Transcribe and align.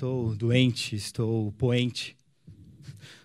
Estou 0.00 0.34
doente, 0.34 0.96
estou 0.96 1.52
poente. 1.52 2.16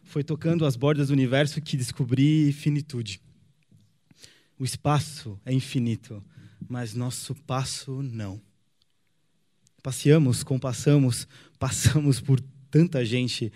Foi 0.04 0.26
tocando 0.26 0.66
as 0.66 0.76
bordas 0.76 1.08
do 1.08 1.14
universo 1.14 1.62
que 1.62 1.78
descobri 1.78 2.52
finitude. 2.52 3.22
O 4.60 4.66
espaço 4.66 5.40
é 5.46 5.54
infinito, 5.54 6.22
mas 6.68 6.94
nosso 6.94 7.34
passo 7.34 8.04
não. 8.04 8.42
Passeamos, 9.82 10.44
compassamos, 10.44 11.26
passamos 11.58 12.20
por 12.20 12.42
tanta 12.70 13.06
gente 13.06 13.54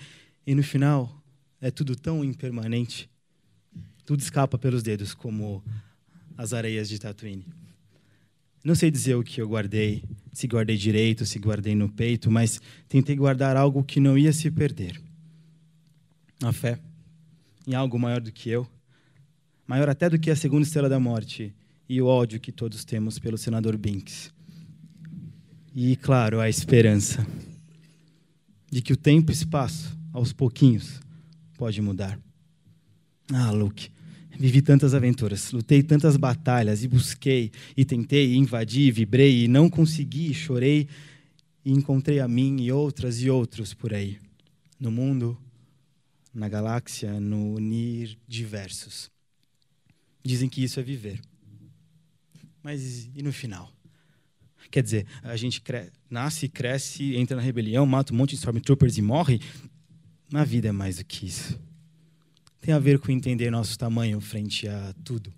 e 0.48 0.56
no 0.56 0.64
final 0.64 1.22
é 1.60 1.70
tudo 1.70 1.98
tão 1.98 2.24
impermanente. 2.24 3.10
Tudo 4.06 4.22
escapa 4.22 4.58
pelos 4.58 4.82
dedos 4.82 5.14
como 5.14 5.62
as 6.38 6.54
areias 6.54 6.88
de 6.88 6.98
Tatooine. 6.98 7.46
Não 8.64 8.76
sei 8.76 8.90
dizer 8.90 9.16
o 9.16 9.24
que 9.24 9.42
eu 9.42 9.50
guardei, 9.50 10.06
se 10.32 10.48
guardei 10.48 10.78
direito, 10.78 11.26
se 11.26 11.40
guardei 11.40 11.76
no 11.76 11.90
peito, 11.90 12.30
mas 12.30 12.62
tentei 12.88 13.16
guardar 13.16 13.58
algo 13.58 13.84
que 13.84 14.00
não 14.00 14.18
ia 14.18 14.34
se 14.34 14.50
perder. 14.50 15.02
A 16.42 16.54
fé 16.54 16.80
em 17.68 17.76
algo 17.76 18.00
maior 18.00 18.22
do 18.22 18.32
que 18.32 18.50
eu, 18.50 18.68
maior 19.68 19.90
até 19.90 20.10
do 20.10 20.18
que 20.18 20.32
a 20.32 20.36
segunda 20.36 20.64
estrela 20.64 20.90
da 20.90 21.00
morte 21.00 21.54
e 21.88 22.02
o 22.02 22.08
ódio 22.08 22.40
que 22.40 22.52
todos 22.52 22.84
temos 22.84 23.20
pelo 23.20 23.38
senador 23.38 23.78
Binks. 23.78 24.32
E, 25.76 25.96
claro, 25.96 26.40
a 26.40 26.50
esperança 26.50 27.26
de 28.72 28.82
que 28.82 28.94
o 28.94 28.98
tempo 28.98 29.32
e 29.32 29.34
espaço, 29.34 29.98
aos 30.12 30.34
pouquinhos, 30.34 31.00
pode 31.58 31.82
mudar. 31.82 32.20
Ah, 33.32 33.52
Luke, 33.52 33.92
Vivi 34.40 34.62
tantas 34.62 34.94
aventuras, 34.94 35.52
lutei 35.52 35.84
tantas 35.84 36.16
batalhas 36.16 36.82
e 36.82 36.88
busquei 36.88 37.52
e 37.76 37.84
tentei, 37.84 38.32
e 38.32 38.38
invadi, 38.38 38.90
vibrei 38.90 39.44
e 39.44 39.48
não 39.50 39.70
consegui, 39.70 40.34
chorei 40.34 40.88
e 41.66 41.74
encontrei 41.74 42.22
a 42.22 42.28
mim 42.28 42.56
e 42.62 42.72
outras 42.72 43.22
e 43.22 43.30
outros 43.30 43.74
por 43.74 43.94
aí, 43.94 44.18
no 44.80 44.90
mundo, 44.90 45.38
na 46.34 46.48
galáxia, 46.48 47.20
no 47.20 47.56
unir 47.56 48.18
diversos. 48.26 49.12
Dizem 50.24 50.48
que 50.48 50.64
isso 50.64 50.80
é 50.80 50.84
viver. 50.84 51.20
Mas 52.64 53.10
e 53.14 53.22
no 53.22 53.34
final? 53.34 53.70
Quer 54.72 54.84
dizer, 54.84 55.06
a 55.22 55.36
gente 55.36 55.62
nasce, 56.10 56.48
cresce, 56.48 57.14
entra 57.18 57.36
na 57.36 57.44
rebelião, 57.44 57.86
mata 57.86 58.14
um 58.14 58.16
monte 58.16 58.30
de 58.30 58.36
Stormtroopers 58.38 58.98
e 58.98 59.02
morre. 59.02 59.42
Na 60.32 60.46
vida 60.46 60.70
é 60.70 60.72
mais 60.72 60.96
do 60.96 61.04
que 61.04 61.26
isso 61.26 61.60
tem 62.70 62.76
a 62.76 62.78
ver 62.78 63.00
com 63.00 63.12
entender 63.12 63.50
nosso 63.50 63.76
tamanho 63.80 64.22
frente 64.22 64.68
a 64.68 64.94
tudo. 65.04 65.34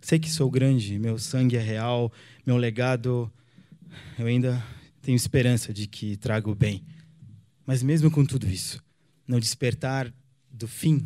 Sei 0.00 0.18
que 0.18 0.30
sou 0.30 0.50
grande, 0.50 0.98
meu 0.98 1.18
sangue 1.18 1.54
é 1.54 1.60
real, 1.60 2.10
meu 2.46 2.56
legado, 2.56 3.30
eu 4.18 4.24
ainda 4.24 4.64
tenho 5.02 5.16
esperança 5.16 5.70
de 5.70 5.86
que 5.86 6.16
trago 6.16 6.54
bem. 6.54 6.82
Mas 7.66 7.82
mesmo 7.82 8.10
com 8.10 8.24
tudo 8.24 8.48
isso, 8.48 8.82
no 9.28 9.38
despertar 9.38 10.10
do 10.50 10.66
fim, 10.66 11.02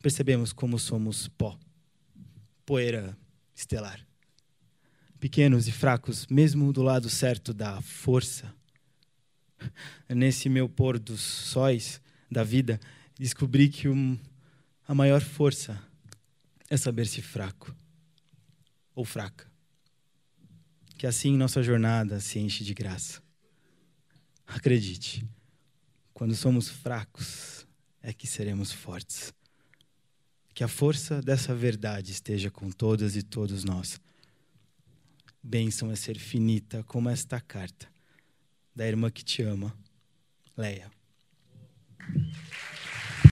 percebemos 0.00 0.52
como 0.52 0.78
somos 0.78 1.26
pó, 1.26 1.58
poeira 2.64 3.18
estelar. 3.56 4.06
Pequenos 5.18 5.66
e 5.66 5.72
fracos, 5.72 6.28
mesmo 6.28 6.72
do 6.72 6.84
lado 6.84 7.10
certo 7.10 7.52
da 7.52 7.80
força. 7.80 8.54
Nesse 10.08 10.48
meu 10.48 10.68
pôr 10.68 10.96
dos 10.96 11.20
sóis 11.20 12.00
da 12.30 12.44
vida, 12.44 12.78
descobri 13.18 13.68
que 13.68 13.88
um, 13.88 14.18
a 14.86 14.94
maior 14.94 15.20
força 15.20 15.82
é 16.70 16.76
saber-se 16.76 17.20
fraco 17.20 17.74
ou 18.94 19.04
fraca. 19.04 19.50
Que 20.96 21.06
assim 21.06 21.36
nossa 21.36 21.62
jornada 21.62 22.20
se 22.20 22.38
enche 22.38 22.64
de 22.64 22.74
graça. 22.74 23.22
Acredite, 24.46 25.26
quando 26.14 26.34
somos 26.34 26.68
fracos 26.68 27.66
é 28.02 28.12
que 28.12 28.26
seremos 28.26 28.72
fortes. 28.72 29.32
Que 30.54 30.64
a 30.64 30.68
força 30.68 31.20
dessa 31.20 31.54
verdade 31.54 32.12
esteja 32.12 32.50
com 32.50 32.70
todas 32.70 33.14
e 33.14 33.22
todos 33.22 33.64
nós. 33.64 34.00
Bênção 35.42 35.90
é 35.90 35.96
ser 35.96 36.18
finita 36.18 36.82
como 36.84 37.08
esta 37.08 37.40
carta 37.40 37.88
da 38.74 38.86
irmã 38.86 39.10
que 39.10 39.24
te 39.24 39.42
ama, 39.42 39.76
Leia. 40.56 40.97